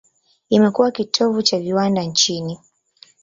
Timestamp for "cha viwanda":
1.43-2.03